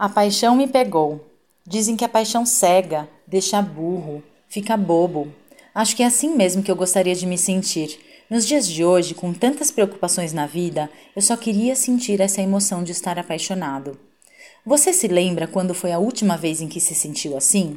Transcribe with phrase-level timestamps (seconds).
[0.00, 1.26] A paixão me pegou.
[1.66, 5.26] Dizem que a paixão cega, deixa burro, fica bobo.
[5.74, 7.98] Acho que é assim mesmo que eu gostaria de me sentir.
[8.30, 12.84] Nos dias de hoje, com tantas preocupações na vida, eu só queria sentir essa emoção
[12.84, 13.98] de estar apaixonado.
[14.64, 17.76] Você se lembra quando foi a última vez em que se sentiu assim?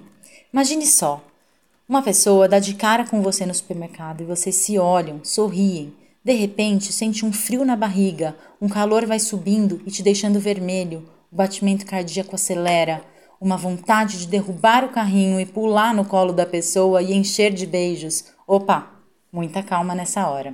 [0.54, 1.26] Imagine só.
[1.90, 5.92] Uma pessoa dá de cara com você no supermercado e vocês se olham, sorriem.
[6.24, 11.04] De repente, sente um frio na barriga, um calor vai subindo e te deixando vermelho,
[11.32, 13.02] o batimento cardíaco acelera,
[13.40, 17.66] uma vontade de derrubar o carrinho e pular no colo da pessoa e encher de
[17.66, 18.26] beijos.
[18.46, 18.92] Opa,
[19.32, 20.54] muita calma nessa hora.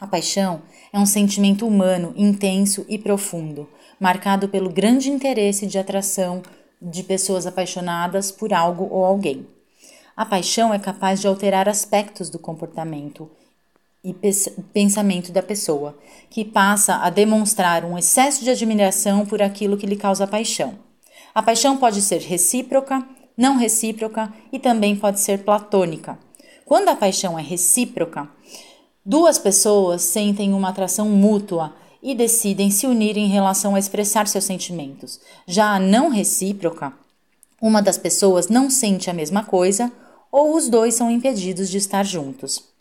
[0.00, 3.68] A paixão é um sentimento humano intenso e profundo,
[4.00, 6.42] marcado pelo grande interesse de atração
[6.82, 9.46] de pessoas apaixonadas por algo ou alguém.
[10.16, 13.30] A paixão é capaz de alterar aspectos do comportamento
[14.04, 14.14] e
[14.72, 15.96] pensamento da pessoa,
[16.28, 20.74] que passa a demonstrar um excesso de admiração por aquilo que lhe causa paixão.
[21.34, 23.02] A paixão pode ser recíproca,
[23.36, 26.18] não recíproca e também pode ser platônica.
[26.66, 28.28] Quando a paixão é recíproca,
[29.04, 34.44] duas pessoas sentem uma atração mútua e decidem se unir em relação a expressar seus
[34.44, 35.18] sentimentos.
[35.46, 36.92] Já a não recíproca,
[37.60, 39.90] uma das pessoas não sente a mesma coisa
[40.30, 42.73] ou os dois são impedidos de estar juntos.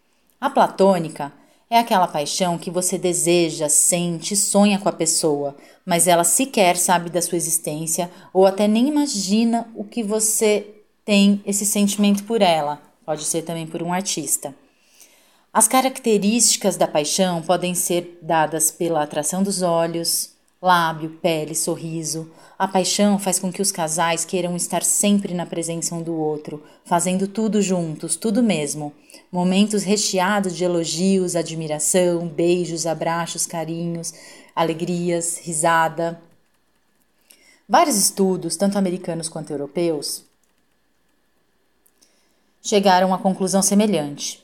[0.44, 1.31] A platônica
[1.69, 5.55] é aquela paixão que você deseja, sente, sonha com a pessoa,
[5.86, 11.41] mas ela sequer sabe da sua existência ou até nem imagina o que você tem
[11.45, 12.81] esse sentimento por ela.
[13.05, 14.53] Pode ser também por um artista.
[15.53, 20.33] As características da paixão podem ser dadas pela atração dos olhos,
[20.64, 22.31] lábio, pele, sorriso.
[22.58, 26.64] A paixão faz com que os casais queiram estar sempre na presença um do outro,
[26.86, 28.94] fazendo tudo juntos, tudo mesmo.
[29.30, 34.14] Momentos recheados de elogios, admiração, beijos, abraços, carinhos,
[34.55, 36.22] alegrias, risada.
[37.67, 40.23] Vários estudos, tanto americanos quanto europeus,
[42.61, 44.42] chegaram à conclusão semelhante.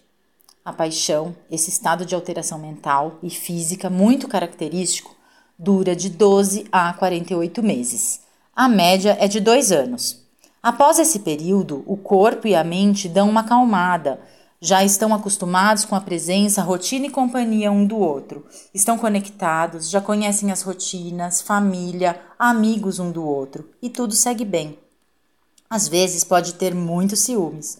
[0.66, 5.16] A paixão, esse estado de alteração mental e física muito característico,
[5.60, 8.22] dura de 12 a 48 meses.
[8.56, 10.24] A média é de dois anos.
[10.64, 14.22] Após esse período, o corpo e a mente dão uma acalmada,
[14.62, 18.46] já estão acostumados com a presença, rotina e companhia um do outro.
[18.74, 24.80] Estão conectados, já conhecem as rotinas, família, amigos um do outro e tudo segue bem.
[25.70, 27.78] Às vezes pode ter muitos ciúmes,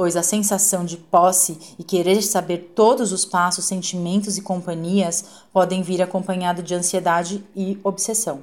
[0.00, 5.22] pois a sensação de posse e querer saber todos os passos, sentimentos e companhias
[5.52, 8.42] podem vir acompanhado de ansiedade e obsessão.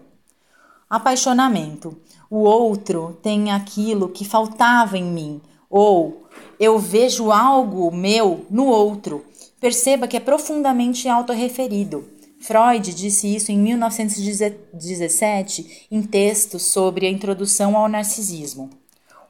[0.87, 1.97] Apaixonamento.
[2.29, 6.27] O outro tem aquilo que faltava em mim, ou
[6.59, 9.25] eu vejo algo meu no outro.
[9.59, 12.05] Perceba que é profundamente autorreferido.
[12.39, 18.69] Freud disse isso em 1917 em texto sobre a introdução ao narcisismo.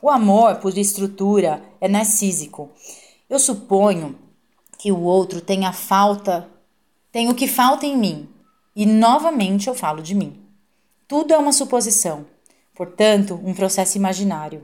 [0.02, 2.70] O amor, por estrutura, é narcísico.
[3.28, 4.16] Eu suponho
[4.78, 6.48] que o outro tem a falta,
[7.12, 8.30] tem o que falta em mim,
[8.76, 10.40] e novamente eu falo de mim.
[11.08, 12.28] Tudo é uma suposição,
[12.76, 14.64] portanto, um processo imaginário.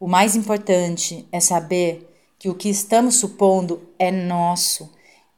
[0.00, 4.90] O mais importante é saber que o que estamos supondo é nosso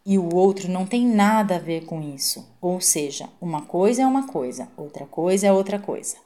[0.07, 2.49] e o outro não tem nada a ver com isso.
[2.63, 6.17] Ou seja, uma coisa é uma coisa, outra coisa é outra coisa.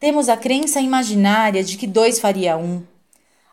[0.00, 2.84] Temos a crença imaginária de que dois faria um.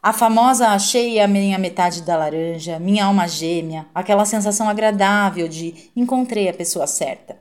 [0.01, 5.89] A famosa achei a minha metade da laranja, minha alma gêmea, aquela sensação agradável de
[5.95, 7.35] encontrei a pessoa certa.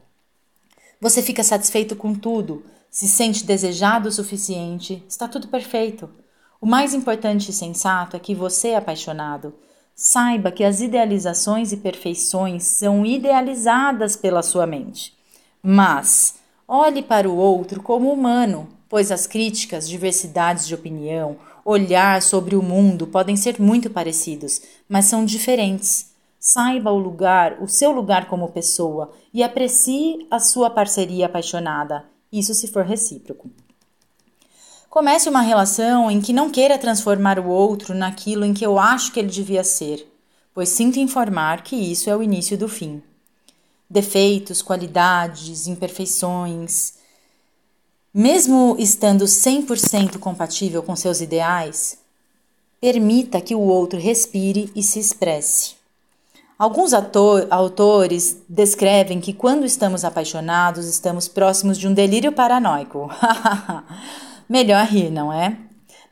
[0.99, 6.09] Você fica satisfeito com tudo, se sente desejado o suficiente, está tudo perfeito.
[6.59, 9.53] O mais importante e sensato é que você é apaixonado.
[9.95, 15.15] Saiba que as idealizações e perfeições são idealizadas pela sua mente.
[15.63, 16.37] Mas
[16.67, 22.63] olhe para o outro como humano, pois as críticas, diversidades de opinião, olhar sobre o
[22.63, 26.13] mundo podem ser muito parecidos, mas são diferentes.
[26.39, 32.55] Saiba o lugar, o seu lugar como pessoa e aprecie a sua parceria apaixonada, isso
[32.55, 33.51] se for recíproco.
[34.89, 39.11] Comece uma relação em que não queira transformar o outro naquilo em que eu acho
[39.11, 40.09] que ele devia ser,
[40.55, 43.03] pois sinto informar que isso é o início do fim.
[43.91, 46.94] Defeitos, qualidades, imperfeições,
[48.15, 51.99] mesmo estando 100% compatível com seus ideais,
[52.81, 55.75] permita que o outro respire e se expresse.
[56.57, 63.11] Alguns ator, autores descrevem que quando estamos apaixonados, estamos próximos de um delírio paranoico.
[64.49, 65.57] Melhor rir, não é?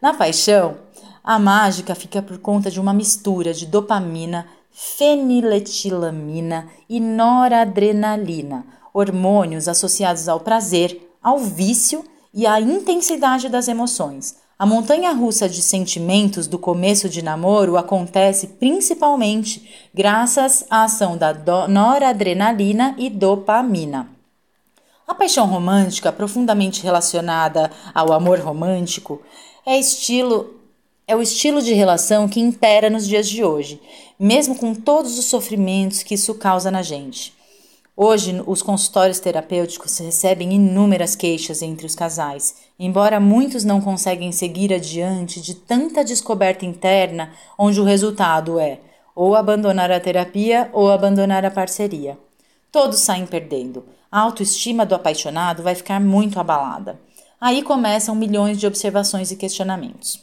[0.01, 0.79] Na paixão,
[1.23, 10.29] a mágica fica por conta de uma mistura de dopamina, feniletilamina e noradrenalina, hormônios associados
[10.29, 12.05] ao prazer, ao vício
[12.35, 14.37] e a intensidade das emoções.
[14.59, 21.35] A montanha russa de sentimentos do começo de namoro acontece principalmente graças à ação da
[21.67, 24.09] noradrenalina e dopamina.
[25.07, 29.21] A paixão romântica, profundamente relacionada ao amor romântico,
[29.67, 30.59] é estilo
[31.07, 33.81] é o estilo de relação que impera nos dias de hoje,
[34.19, 37.35] mesmo com todos os sofrimentos que isso causa na gente.
[37.95, 44.73] Hoje, os consultórios terapêuticos recebem inúmeras queixas entre os casais, embora muitos não conseguem seguir
[44.73, 48.81] adiante de tanta descoberta interna, onde o resultado é
[49.15, 52.19] ou abandonar a terapia ou abandonar a parceria.
[52.71, 53.85] Todos saem perdendo.
[54.11, 56.99] A autoestima do apaixonado vai ficar muito abalada.
[57.39, 60.19] Aí começam milhões de observações e questionamentos.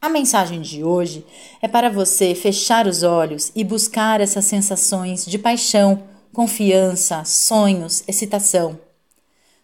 [0.00, 1.26] A mensagem de hoje
[1.60, 6.02] é para você fechar os olhos e buscar essas sensações de paixão,
[6.34, 8.78] confiança, sonhos, excitação.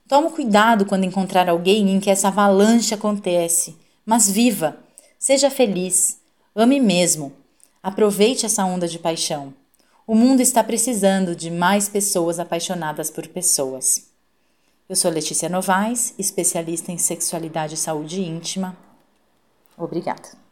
[0.09, 3.77] Tome cuidado quando encontrar alguém em que essa avalanche acontece,
[4.07, 4.79] mas viva,
[5.19, 6.19] seja feliz,
[6.55, 7.33] ame mesmo.
[7.83, 9.53] Aproveite essa onda de paixão.
[10.07, 14.09] O mundo está precisando de mais pessoas apaixonadas por pessoas.
[14.89, 18.77] Eu sou Letícia Novaes, especialista em sexualidade e saúde íntima.
[19.77, 20.50] Obrigada.